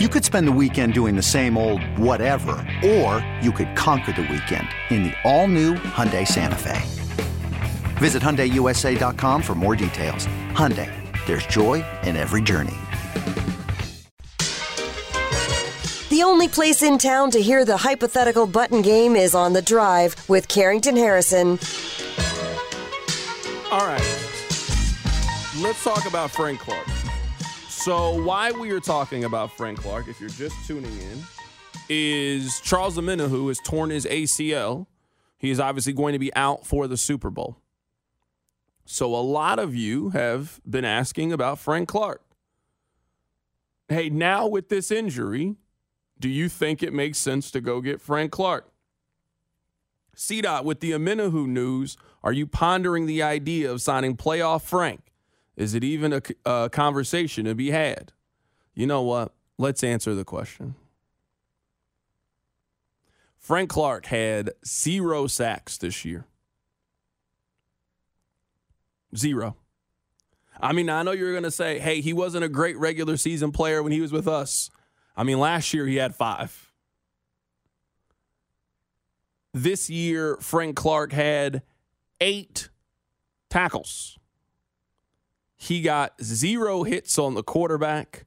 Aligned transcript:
You 0.00 0.08
could 0.08 0.24
spend 0.24 0.48
the 0.48 0.52
weekend 0.52 0.94
doing 0.94 1.14
the 1.14 1.22
same 1.22 1.58
old 1.58 1.84
whatever, 1.98 2.66
or 2.82 3.22
you 3.42 3.52
could 3.52 3.76
conquer 3.76 4.12
the 4.12 4.22
weekend 4.22 4.66
in 4.88 5.02
the 5.02 5.12
all-new 5.24 5.74
Hyundai 5.74 6.26
Santa 6.26 6.56
Fe. 6.56 6.80
Visit 7.98 8.22
HyundaiUSA.com 8.22 9.42
for 9.42 9.54
more 9.54 9.76
details. 9.76 10.26
Hyundai, 10.54 10.90
there's 11.26 11.44
joy 11.44 11.84
in 12.04 12.16
every 12.16 12.40
journey. 12.40 12.78
The 16.08 16.22
only 16.22 16.48
place 16.48 16.82
in 16.82 16.96
town 16.96 17.30
to 17.32 17.42
hear 17.42 17.66
the 17.66 17.76
hypothetical 17.76 18.46
button 18.46 18.80
game 18.80 19.16
is 19.16 19.34
on 19.34 19.52
the 19.52 19.60
drive 19.60 20.16
with 20.30 20.48
Carrington 20.48 20.96
Harrison. 20.96 21.58
All 23.70 23.86
right. 23.86 24.00
Let's 25.58 25.84
talk 25.84 26.06
about 26.06 26.30
Frank 26.30 26.58
Clark. 26.60 26.86
So, 27.80 28.22
why 28.24 28.52
we 28.52 28.72
are 28.72 28.80
talking 28.80 29.24
about 29.24 29.52
Frank 29.52 29.78
Clark, 29.78 30.06
if 30.06 30.20
you're 30.20 30.28
just 30.28 30.54
tuning 30.66 30.92
in, 30.92 31.22
is 31.88 32.60
Charles 32.60 32.98
Omenihu 32.98 33.48
has 33.48 33.58
torn 33.64 33.88
his 33.88 34.04
ACL. 34.04 34.86
He 35.38 35.50
is 35.50 35.58
obviously 35.58 35.94
going 35.94 36.12
to 36.12 36.18
be 36.18 36.30
out 36.34 36.66
for 36.66 36.86
the 36.86 36.98
Super 36.98 37.30
Bowl. 37.30 37.56
So, 38.84 39.14
a 39.14 39.24
lot 39.24 39.58
of 39.58 39.74
you 39.74 40.10
have 40.10 40.60
been 40.68 40.84
asking 40.84 41.32
about 41.32 41.58
Frank 41.58 41.88
Clark. 41.88 42.20
Hey, 43.88 44.10
now 44.10 44.46
with 44.46 44.68
this 44.68 44.90
injury, 44.90 45.56
do 46.18 46.28
you 46.28 46.50
think 46.50 46.82
it 46.82 46.92
makes 46.92 47.16
sense 47.16 47.50
to 47.52 47.62
go 47.62 47.80
get 47.80 48.02
Frank 48.02 48.30
Clark? 48.30 48.70
CDOT, 50.14 50.64
with 50.64 50.80
the 50.80 50.90
Omenihu 50.90 51.46
news, 51.46 51.96
are 52.22 52.32
you 52.32 52.46
pondering 52.46 53.06
the 53.06 53.22
idea 53.22 53.72
of 53.72 53.80
signing 53.80 54.18
playoff 54.18 54.60
Frank? 54.64 55.09
Is 55.60 55.74
it 55.74 55.84
even 55.84 56.14
a, 56.14 56.22
a 56.46 56.70
conversation 56.70 57.44
to 57.44 57.54
be 57.54 57.70
had? 57.70 58.12
You 58.72 58.86
know 58.86 59.02
what? 59.02 59.34
Let's 59.58 59.84
answer 59.84 60.14
the 60.14 60.24
question. 60.24 60.74
Frank 63.36 63.68
Clark 63.68 64.06
had 64.06 64.52
zero 64.66 65.26
sacks 65.26 65.76
this 65.76 66.02
year. 66.02 66.24
Zero. 69.14 69.54
I 70.58 70.72
mean, 70.72 70.88
I 70.88 71.02
know 71.02 71.12
you're 71.12 71.32
going 71.32 71.42
to 71.42 71.50
say, 71.50 71.78
hey, 71.78 72.00
he 72.00 72.14
wasn't 72.14 72.42
a 72.44 72.48
great 72.48 72.78
regular 72.78 73.18
season 73.18 73.52
player 73.52 73.82
when 73.82 73.92
he 73.92 74.00
was 74.00 74.12
with 74.12 74.26
us. 74.26 74.70
I 75.14 75.24
mean, 75.24 75.38
last 75.38 75.74
year 75.74 75.86
he 75.86 75.96
had 75.96 76.14
five. 76.14 76.72
This 79.52 79.90
year, 79.90 80.38
Frank 80.40 80.74
Clark 80.74 81.12
had 81.12 81.60
eight 82.18 82.70
tackles. 83.50 84.16
He 85.62 85.82
got 85.82 86.14
zero 86.22 86.84
hits 86.84 87.18
on 87.18 87.34
the 87.34 87.42
quarterback. 87.42 88.24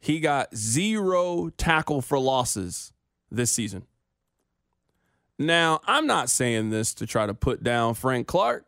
He 0.00 0.18
got 0.18 0.56
zero 0.56 1.50
tackle 1.56 2.02
for 2.02 2.18
losses 2.18 2.92
this 3.30 3.52
season. 3.52 3.86
Now, 5.38 5.80
I'm 5.86 6.08
not 6.08 6.28
saying 6.30 6.70
this 6.70 6.92
to 6.94 7.06
try 7.06 7.26
to 7.26 7.32
put 7.32 7.62
down 7.62 7.94
Frank 7.94 8.26
Clark. 8.26 8.66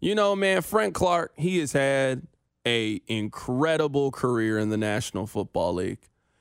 You 0.00 0.16
know, 0.16 0.34
man, 0.34 0.60
Frank 0.60 0.94
Clark, 0.96 1.34
he 1.36 1.58
has 1.58 1.72
had 1.72 2.26
a 2.66 3.00
incredible 3.06 4.10
career 4.10 4.58
in 4.58 4.70
the 4.70 4.76
National 4.76 5.28
Football 5.28 5.74
League. 5.74 6.00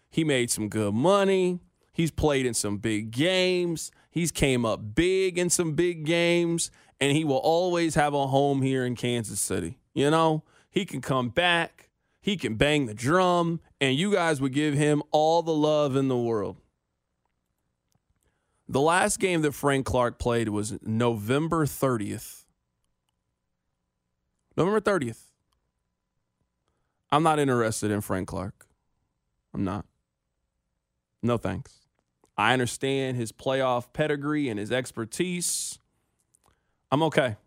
He 0.09 0.23
made 0.23 0.49
some 0.49 0.69
good 0.69 0.95
money. 0.95 1.59
He's 1.93 2.09
played 2.09 2.47
in 2.47 2.55
some 2.55 2.77
big 2.77 3.11
games. 3.11 3.91
He's 4.09 4.31
came 4.31 4.65
up 4.65 4.95
big 4.95 5.37
in 5.37 5.51
some 5.51 5.73
big 5.73 6.03
games, 6.03 6.71
and 6.99 7.15
he 7.15 7.23
will 7.23 7.37
always 7.37 7.93
have 7.93 8.15
a 8.15 8.25
home 8.25 8.63
here 8.63 8.83
in 8.83 8.95
Kansas 8.95 9.39
City. 9.39 9.77
You 9.93 10.09
know, 10.09 10.43
he 10.75 10.85
can 10.85 10.99
come 10.99 11.29
back, 11.29 11.89
he 12.19 12.35
can 12.35 12.55
bang 12.55 12.85
the 12.85 12.93
drum, 12.93 13.61
and 13.79 13.95
you 13.95 14.11
guys 14.11 14.41
would 14.41 14.51
give 14.51 14.73
him 14.73 15.01
all 15.11 15.41
the 15.41 15.53
love 15.53 15.95
in 15.95 16.09
the 16.09 16.17
world. 16.17 16.57
The 18.67 18.81
last 18.81 19.19
game 19.19 19.41
that 19.43 19.53
Frank 19.53 19.85
Clark 19.85 20.19
played 20.19 20.49
was 20.49 20.77
November 20.81 21.65
30th. 21.65 22.43
November 24.57 24.81
30th. 24.81 25.21
I'm 27.09 27.23
not 27.23 27.39
interested 27.39 27.89
in 27.89 28.01
Frank 28.01 28.27
Clark. 28.27 28.67
I'm 29.53 29.63
not. 29.63 29.85
No 31.23 31.37
thanks. 31.37 31.85
I 32.37 32.51
understand 32.51 33.15
his 33.15 33.31
playoff 33.31 33.93
pedigree 33.93 34.49
and 34.49 34.59
his 34.59 34.73
expertise. 34.73 35.79
I'm 36.91 37.01
okay. 37.03 37.37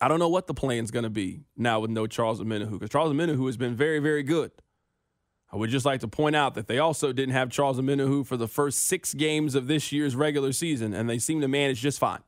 I 0.00 0.08
don't 0.08 0.18
know 0.18 0.28
what 0.28 0.46
the 0.46 0.54
plan's 0.54 0.90
going 0.90 1.04
to 1.04 1.10
be 1.10 1.40
now 1.56 1.80
with 1.80 1.90
no 1.90 2.06
Charles 2.06 2.40
Omenihu 2.40 2.72
because 2.72 2.90
Charles 2.90 3.12
Omenihu 3.12 3.46
has 3.46 3.56
been 3.56 3.74
very, 3.74 4.00
very 4.00 4.22
good. 4.22 4.50
I 5.52 5.56
would 5.56 5.70
just 5.70 5.86
like 5.86 6.00
to 6.00 6.08
point 6.08 6.34
out 6.34 6.54
that 6.54 6.66
they 6.66 6.78
also 6.78 7.12
didn't 7.12 7.34
have 7.34 7.48
Charles 7.48 7.78
Omenihu 7.78 8.26
for 8.26 8.36
the 8.36 8.48
first 8.48 8.86
six 8.86 9.14
games 9.14 9.54
of 9.54 9.68
this 9.68 9.92
year's 9.92 10.16
regular 10.16 10.52
season, 10.52 10.92
and 10.92 11.08
they 11.08 11.18
seem 11.18 11.40
to 11.42 11.48
manage 11.48 11.80
just 11.80 12.00
fine 12.00 12.22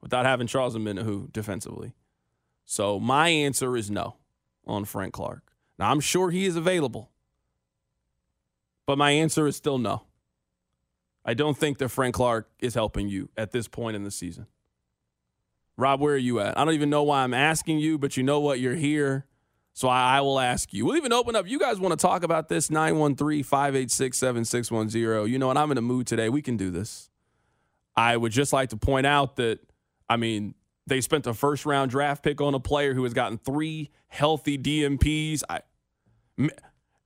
without 0.00 0.26
having 0.26 0.46
Charles 0.46 0.76
Omenihu 0.76 1.32
defensively. 1.32 1.92
So 2.64 3.00
my 3.00 3.28
answer 3.28 3.76
is 3.76 3.90
no 3.90 4.16
on 4.64 4.84
Frank 4.84 5.12
Clark. 5.12 5.42
Now 5.78 5.90
I'm 5.90 6.00
sure 6.00 6.30
he 6.30 6.46
is 6.46 6.54
available, 6.54 7.10
but 8.86 8.96
my 8.96 9.10
answer 9.10 9.46
is 9.48 9.56
still 9.56 9.78
no. 9.78 10.04
I 11.24 11.34
don't 11.34 11.56
think 11.56 11.78
that 11.78 11.88
Frank 11.88 12.14
Clark 12.14 12.48
is 12.60 12.74
helping 12.74 13.08
you 13.08 13.28
at 13.36 13.50
this 13.52 13.68
point 13.68 13.96
in 13.96 14.04
the 14.04 14.10
season. 14.10 14.46
Rob, 15.82 16.00
where 16.00 16.14
are 16.14 16.18
you 16.18 16.38
at? 16.40 16.56
I 16.56 16.64
don't 16.64 16.74
even 16.74 16.90
know 16.90 17.02
why 17.02 17.24
I'm 17.24 17.34
asking 17.34 17.78
you, 17.78 17.98
but 17.98 18.16
you 18.16 18.22
know 18.22 18.40
what? 18.40 18.60
You're 18.60 18.76
here. 18.76 19.26
So 19.74 19.88
I, 19.88 20.18
I 20.18 20.20
will 20.20 20.38
ask 20.38 20.72
you. 20.72 20.84
We'll 20.84 20.96
even 20.96 21.12
open 21.12 21.34
up. 21.34 21.48
You 21.48 21.58
guys 21.58 21.80
want 21.80 21.98
to 21.98 22.00
talk 22.00 22.22
about 22.22 22.48
this? 22.48 22.70
913 22.70 23.42
586 23.42 24.16
7610. 24.16 25.32
You 25.32 25.38
know, 25.38 25.50
and 25.50 25.58
I'm 25.58 25.72
in 25.72 25.78
a 25.78 25.82
mood 25.82 26.06
today. 26.06 26.28
We 26.28 26.40
can 26.40 26.56
do 26.56 26.70
this. 26.70 27.10
I 27.96 28.16
would 28.16 28.32
just 28.32 28.52
like 28.52 28.68
to 28.70 28.76
point 28.76 29.06
out 29.06 29.36
that, 29.36 29.58
I 30.08 30.16
mean, 30.16 30.54
they 30.86 31.00
spent 31.00 31.26
a 31.26 31.34
first 31.34 31.66
round 31.66 31.90
draft 31.90 32.22
pick 32.22 32.40
on 32.40 32.54
a 32.54 32.60
player 32.60 32.94
who 32.94 33.02
has 33.04 33.12
gotten 33.12 33.38
three 33.38 33.90
healthy 34.08 34.58
DNPs. 34.58 35.42
I, 35.48 35.60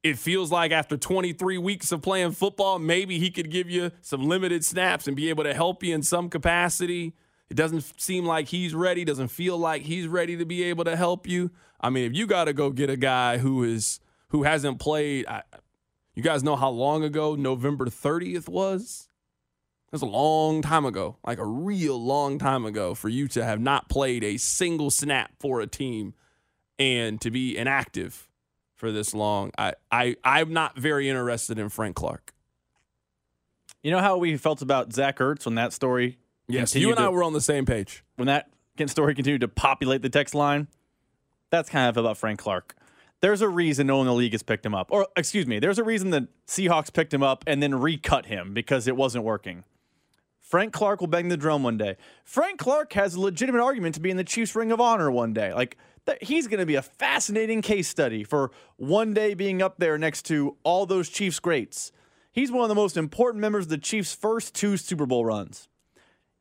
it 0.02 0.18
feels 0.18 0.52
like 0.52 0.70
after 0.70 0.96
23 0.96 1.58
weeks 1.58 1.92
of 1.92 2.02
playing 2.02 2.32
football, 2.32 2.78
maybe 2.78 3.18
he 3.18 3.30
could 3.30 3.50
give 3.50 3.70
you 3.70 3.90
some 4.02 4.28
limited 4.28 4.64
snaps 4.64 5.06
and 5.06 5.16
be 5.16 5.30
able 5.30 5.44
to 5.44 5.54
help 5.54 5.82
you 5.82 5.94
in 5.94 6.02
some 6.02 6.28
capacity. 6.28 7.14
It 7.48 7.56
doesn't 7.56 8.00
seem 8.00 8.24
like 8.26 8.48
he's 8.48 8.74
ready, 8.74 9.04
doesn't 9.04 9.28
feel 9.28 9.56
like 9.56 9.82
he's 9.82 10.08
ready 10.08 10.36
to 10.36 10.44
be 10.44 10.64
able 10.64 10.84
to 10.84 10.96
help 10.96 11.28
you. 11.28 11.50
I 11.80 11.90
mean, 11.90 12.04
if 12.04 12.16
you 12.16 12.26
got 12.26 12.44
to 12.44 12.52
go 12.52 12.70
get 12.70 12.90
a 12.90 12.96
guy 12.96 13.38
who 13.38 13.62
is 13.62 14.00
who 14.30 14.42
hasn't 14.42 14.80
played, 14.80 15.26
I, 15.26 15.42
you 16.14 16.22
guys 16.22 16.42
know 16.42 16.56
how 16.56 16.70
long 16.70 17.04
ago 17.04 17.36
November 17.36 17.86
30th 17.86 18.48
was? 18.48 19.08
That's 19.92 20.02
a 20.02 20.06
long 20.06 20.62
time 20.62 20.84
ago, 20.84 21.18
like 21.24 21.38
a 21.38 21.46
real 21.46 22.02
long 22.02 22.38
time 22.38 22.64
ago 22.64 22.94
for 22.94 23.08
you 23.08 23.28
to 23.28 23.44
have 23.44 23.60
not 23.60 23.88
played 23.88 24.24
a 24.24 24.36
single 24.36 24.90
snap 24.90 25.30
for 25.38 25.60
a 25.60 25.66
team 25.66 26.14
and 26.78 27.20
to 27.20 27.30
be 27.30 27.56
inactive 27.56 28.28
for 28.74 28.90
this 28.90 29.14
long. 29.14 29.52
I, 29.56 29.74
I 29.92 30.16
I'm 30.24 30.52
not 30.52 30.76
very 30.76 31.08
interested 31.08 31.58
in 31.58 31.68
Frank 31.68 31.94
Clark. 31.96 32.34
You 33.82 33.92
know 33.92 34.00
how 34.00 34.16
we 34.16 34.36
felt 34.36 34.62
about 34.62 34.92
Zach 34.92 35.18
Ertz 35.18 35.46
when 35.46 35.54
that 35.54 35.72
story 35.72 36.18
Yes, 36.48 36.74
you 36.74 36.88
and 36.88 36.98
to, 36.98 37.04
I 37.04 37.08
were 37.08 37.22
on 37.22 37.32
the 37.32 37.40
same 37.40 37.66
page. 37.66 38.04
When 38.16 38.26
that 38.26 38.48
story 38.86 39.14
continued 39.14 39.40
to 39.40 39.48
populate 39.48 40.02
the 40.02 40.08
text 40.08 40.34
line, 40.34 40.68
that's 41.50 41.68
kind 41.68 41.88
of 41.88 41.96
about 41.96 42.16
Frank 42.18 42.38
Clark. 42.38 42.76
There's 43.20 43.40
a 43.40 43.48
reason 43.48 43.86
no 43.86 43.96
one 43.96 44.06
in 44.06 44.12
the 44.12 44.14
league 44.14 44.32
has 44.32 44.42
picked 44.42 44.64
him 44.64 44.74
up. 44.74 44.88
Or, 44.90 45.08
excuse 45.16 45.46
me, 45.46 45.58
there's 45.58 45.78
a 45.78 45.84
reason 45.84 46.10
the 46.10 46.28
Seahawks 46.46 46.92
picked 46.92 47.14
him 47.14 47.22
up 47.22 47.44
and 47.46 47.62
then 47.62 47.74
recut 47.74 48.26
him 48.26 48.52
because 48.52 48.86
it 48.86 48.96
wasn't 48.96 49.24
working. 49.24 49.64
Frank 50.38 50.72
Clark 50.72 51.00
will 51.00 51.08
bang 51.08 51.28
the 51.28 51.36
drum 51.36 51.64
one 51.64 51.76
day. 51.76 51.96
Frank 52.24 52.58
Clark 52.58 52.92
has 52.92 53.14
a 53.14 53.20
legitimate 53.20 53.60
argument 53.60 53.96
to 53.96 54.00
be 54.00 54.10
in 54.10 54.16
the 54.16 54.22
Chiefs 54.22 54.54
Ring 54.54 54.70
of 54.70 54.80
Honor 54.80 55.10
one 55.10 55.32
day. 55.32 55.52
Like 55.52 55.76
that, 56.04 56.22
he's 56.22 56.46
going 56.46 56.60
to 56.60 56.66
be 56.66 56.76
a 56.76 56.82
fascinating 56.82 57.62
case 57.62 57.88
study 57.88 58.22
for 58.22 58.52
one 58.76 59.12
day 59.12 59.34
being 59.34 59.60
up 59.60 59.78
there 59.78 59.98
next 59.98 60.22
to 60.26 60.56
all 60.62 60.86
those 60.86 61.08
Chiefs 61.08 61.40
greats. 61.40 61.90
He's 62.30 62.52
one 62.52 62.62
of 62.62 62.68
the 62.68 62.76
most 62.76 62.96
important 62.96 63.40
members 63.40 63.64
of 63.64 63.70
the 63.70 63.78
Chiefs' 63.78 64.14
first 64.14 64.54
two 64.54 64.76
Super 64.76 65.06
Bowl 65.06 65.24
runs. 65.24 65.68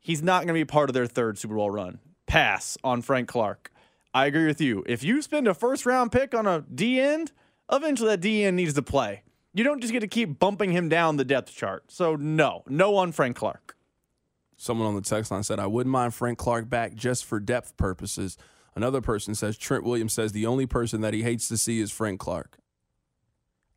He's 0.06 0.22
not 0.22 0.42
going 0.42 0.46
to 0.46 0.52
be 0.54 0.64
part 0.64 0.88
of 0.88 0.94
their 0.94 1.08
third 1.08 1.36
Super 1.36 1.56
Bowl 1.56 1.68
run. 1.68 1.98
Pass 2.28 2.78
on 2.84 3.02
Frank 3.02 3.26
Clark. 3.26 3.72
I 4.14 4.26
agree 4.26 4.46
with 4.46 4.60
you. 4.60 4.84
If 4.86 5.02
you 5.02 5.20
spend 5.20 5.48
a 5.48 5.52
first 5.52 5.84
round 5.84 6.12
pick 6.12 6.32
on 6.32 6.46
a 6.46 6.60
D 6.60 7.00
end, 7.00 7.32
eventually 7.72 8.10
that 8.10 8.20
D 8.20 8.44
end 8.44 8.54
needs 8.54 8.74
to 8.74 8.82
play. 8.82 9.24
You 9.52 9.64
don't 9.64 9.80
just 9.80 9.92
get 9.92 9.98
to 9.98 10.06
keep 10.06 10.38
bumping 10.38 10.70
him 10.70 10.88
down 10.88 11.16
the 11.16 11.24
depth 11.24 11.52
chart. 11.52 11.90
So, 11.90 12.14
no, 12.14 12.62
no 12.68 12.94
on 12.94 13.10
Frank 13.10 13.34
Clark. 13.34 13.76
Someone 14.56 14.86
on 14.86 14.94
the 14.94 15.00
text 15.00 15.32
line 15.32 15.42
said, 15.42 15.58
I 15.58 15.66
wouldn't 15.66 15.90
mind 15.90 16.14
Frank 16.14 16.38
Clark 16.38 16.70
back 16.70 16.94
just 16.94 17.24
for 17.24 17.40
depth 17.40 17.76
purposes. 17.76 18.38
Another 18.76 19.00
person 19.00 19.34
says, 19.34 19.58
Trent 19.58 19.82
Williams 19.82 20.12
says 20.12 20.30
the 20.30 20.46
only 20.46 20.66
person 20.66 21.00
that 21.00 21.14
he 21.14 21.24
hates 21.24 21.48
to 21.48 21.56
see 21.56 21.80
is 21.80 21.90
Frank 21.90 22.20
Clark. 22.20 22.58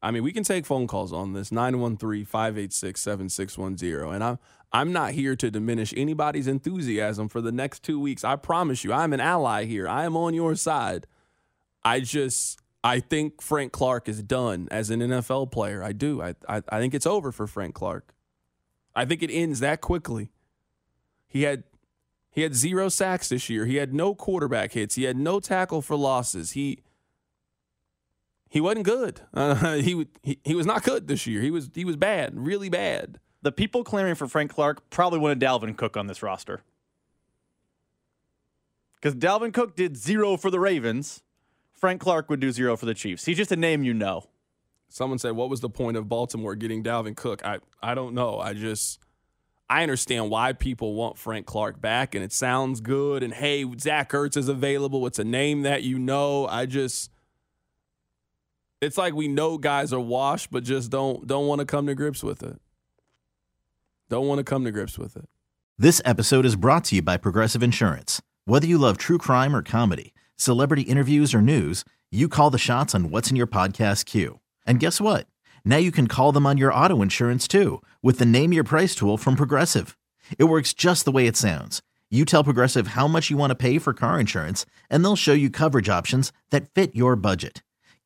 I 0.02 0.12
mean, 0.12 0.24
we 0.24 0.32
can 0.32 0.44
take 0.44 0.66
phone 0.66 0.88
calls 0.88 1.12
on 1.12 1.34
this 1.34 1.52
913 1.52 2.26
586 2.26 3.02
7610. 3.02 4.14
And 4.14 4.24
I'm, 4.24 4.40
I'm 4.72 4.94
not 4.94 5.12
here 5.12 5.36
to 5.36 5.52
diminish 5.52 5.94
anybody's 5.98 6.48
enthusiasm 6.48 7.28
for 7.28 7.42
the 7.42 7.52
next 7.52 7.84
two 7.84 8.00
weeks. 8.00 8.24
I 8.24 8.36
promise 8.36 8.84
you, 8.84 8.94
I'm 8.94 9.14
an 9.14 9.20
ally 9.20 9.66
here. 9.66 9.88
I 9.88 10.06
am 10.06 10.16
on 10.16 10.34
your 10.34 10.56
side. 10.56 11.06
I 11.84 12.00
just, 12.00 12.60
I 12.84 13.00
think 13.00 13.42
Frank 13.42 13.72
Clark 13.72 14.08
is 14.08 14.24
done 14.24 14.68
as 14.72 14.90
an 14.90 15.02
NFL 15.02 15.52
player. 15.52 15.84
I 15.84 15.92
do. 15.92 16.22
I, 16.22 16.36
I, 16.48 16.62
I 16.70 16.80
think 16.80 16.94
it's 16.94 17.08
over 17.08 17.32
for 17.32 17.48
Frank 17.48 17.76
Clark. 17.76 18.14
I 18.96 19.06
think 19.06 19.22
it 19.22 19.32
ends 19.32 19.60
that 19.60 19.82
quickly. 19.82 20.32
He 21.28 21.44
had 21.44 21.64
he 22.32 22.42
had 22.42 22.56
zero 22.56 22.90
sacks 22.90 23.30
this 23.30 23.50
year. 23.50 23.66
He 23.66 23.78
had 23.78 23.94
no 23.94 24.14
quarterback 24.14 24.74
hits. 24.74 24.96
He 24.96 25.04
had 25.04 25.18
no 25.18 25.40
tackle 25.40 25.82
for 25.82 25.96
losses. 25.96 26.52
He 26.52 26.80
he 28.50 28.60
wasn't 28.60 28.86
good. 28.86 29.22
Uh, 29.34 29.76
he, 29.76 30.08
he 30.24 30.40
he 30.44 30.56
was 30.56 30.66
not 30.66 30.84
good 30.84 31.08
this 31.08 31.26
year. 31.28 31.42
He 31.42 31.52
was 31.52 31.70
he 31.74 31.86
was 31.86 31.96
bad, 31.96 32.34
really 32.36 32.70
bad. 32.70 33.20
The 33.42 33.52
people 33.52 33.84
clamoring 33.84 34.16
for 34.16 34.28
Frank 34.28 34.52
Clark 34.52 34.90
probably 34.90 35.20
wanted 35.20 35.40
Dalvin 35.40 35.78
Cook 35.78 35.96
on 35.96 36.08
this 36.08 36.22
roster. 36.22 36.62
Because 38.96 39.16
Dalvin 39.16 39.54
Cook 39.54 39.78
did 39.78 39.96
zero 39.96 40.36
for 40.36 40.52
the 40.52 40.60
Ravens. 40.60 41.22
Frank 41.72 42.02
Clark 42.02 42.30
would 42.30 42.42
do 42.42 42.52
zero 42.52 42.76
for 42.76 42.86
the 42.86 42.94
Chiefs. 42.94 43.24
He's 43.24 43.38
just 43.38 43.54
a 43.54 43.56
name 43.56 43.84
you 43.84 43.94
know. 43.94 44.26
Someone 44.90 45.20
said, 45.20 45.34
"What 45.34 45.50
was 45.50 45.62
the 45.62 45.70
point 45.70 45.96
of 45.96 46.10
Baltimore 46.10 46.56
getting 46.56 46.84
Dalvin 46.84 47.16
Cook?" 47.16 47.46
I 47.46 47.60
I 47.82 47.94
don't 47.94 48.14
know. 48.14 48.40
I 48.40 48.54
just 48.54 49.00
I 49.70 49.84
understand 49.84 50.32
why 50.32 50.54
people 50.54 50.96
want 50.96 51.18
Frank 51.18 51.46
Clark 51.46 51.80
back, 51.80 52.16
and 52.16 52.24
it 52.24 52.34
sounds 52.34 52.82
good. 52.82 53.22
And 53.22 53.36
hey, 53.36 53.64
Zach 53.80 54.10
Ertz 54.12 54.36
is 54.36 54.50
available. 54.50 55.06
It's 55.06 55.20
a 55.20 55.24
name 55.24 55.62
that 55.62 55.84
you 55.84 56.00
know. 56.00 56.48
I 56.48 56.66
just 56.66 57.12
it's 58.82 58.98
like 58.98 59.14
we 59.14 59.28
know 59.28 59.58
guys 59.58 59.92
are 59.94 60.00
washed, 60.00 60.52
but 60.52 60.64
just 60.64 60.90
don't 60.90 61.28
don't 61.28 61.48
want 61.48 61.60
to 61.60 61.66
come 61.66 61.88
to 61.88 61.96
grips 61.96 62.24
with 62.24 62.44
it. 62.44 62.60
Don't 64.10 64.28
want 64.28 64.40
to 64.40 64.44
come 64.44 64.66
to 64.66 64.72
grips 64.72 64.98
with 64.98 65.16
it. 65.16 65.28
This 65.78 66.02
episode 66.04 66.46
is 66.46 66.56
brought 66.56 66.86
to 66.86 66.96
you 66.96 67.02
by 67.02 67.18
Progressive 67.18 67.64
Insurance. 67.64 68.22
Whether 68.46 68.68
you 68.68 68.78
love 68.78 68.98
true 68.98 69.18
crime 69.18 69.56
or 69.56 69.62
comedy, 69.62 70.14
celebrity 70.36 70.82
interviews 70.84 71.34
or 71.34 71.42
news, 71.42 71.86
you 72.12 72.28
call 72.28 72.50
the 72.50 72.58
shots 72.58 72.96
on 72.96 73.12
what's 73.12 73.30
in 73.30 73.36
your 73.36 73.48
podcast 73.48 74.06
queue. 74.06 74.40
And 74.66 74.80
guess 74.80 75.00
what? 75.00 75.28
Now 75.64 75.78
you 75.78 75.92
can 75.92 76.08
call 76.08 76.32
them 76.32 76.48
on 76.48 76.58
your 76.58 76.74
auto 76.74 77.02
insurance 77.02 77.48
too 77.48 77.82
with 78.02 78.20
the 78.20 78.26
Name 78.26 78.52
Your 78.52 78.64
Price 78.64 78.96
tool 78.96 79.18
from 79.18 79.36
Progressive. 79.36 79.98
It 80.38 80.46
works 80.46 80.74
just 80.74 81.06
the 81.06 81.12
way 81.12 81.28
it 81.28 81.38
sounds. 81.38 81.82
You 82.10 82.26
tell 82.26 82.44
Progressive 82.44 82.88
how 82.88 83.08
much 83.08 83.30
you 83.30 83.38
want 83.38 83.52
to 83.52 83.56
pay 83.56 83.78
for 83.78 83.94
car 83.94 84.20
insurance, 84.20 84.66
and 84.90 85.04
they'll 85.04 85.16
show 85.16 85.34
you 85.34 85.52
coverage 85.52 85.90
options 85.90 86.32
that 86.50 86.74
fit 86.74 86.96
your 86.96 87.16
budget. 87.16 87.62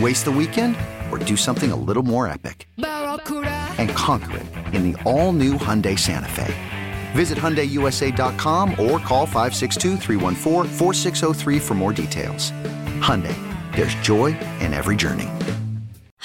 Waste 0.00 0.24
the 0.24 0.30
weekend 0.30 0.76
or 1.10 1.18
do 1.18 1.36
something 1.36 1.70
a 1.70 1.76
little 1.76 2.02
more 2.02 2.26
epic? 2.26 2.66
And 2.78 3.90
conquer 3.90 4.38
it 4.38 4.46
in 4.74 4.90
the 4.90 5.02
all 5.02 5.32
new 5.32 5.54
Hyundai 5.54 5.98
Santa 5.98 6.28
Fe. 6.30 6.54
Visit 7.12 7.36
HyundaiUSA.com 7.36 8.70
or 8.70 8.98
call 8.98 9.26
562 9.26 9.98
for 11.60 11.74
more 11.74 11.92
details. 11.92 12.52
Hyundai, 13.00 13.36
there's 13.76 13.94
joy 13.96 14.28
in 14.60 14.72
every 14.72 14.96
journey. 14.96 15.28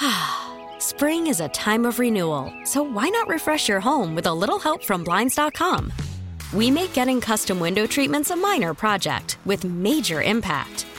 Spring 0.78 1.26
is 1.26 1.40
a 1.40 1.48
time 1.48 1.84
of 1.84 1.98
renewal, 1.98 2.50
so 2.64 2.82
why 2.82 3.10
not 3.10 3.28
refresh 3.28 3.68
your 3.68 3.80
home 3.80 4.14
with 4.14 4.24
a 4.26 4.32
little 4.34 4.58
help 4.58 4.82
from 4.82 5.04
Blinds.com? 5.04 5.92
We 6.54 6.70
make 6.70 6.94
getting 6.94 7.20
custom 7.20 7.60
window 7.60 7.86
treatments 7.86 8.30
a 8.30 8.36
minor 8.36 8.72
project 8.72 9.36
with 9.44 9.66
major 9.66 10.22
impact. 10.22 10.86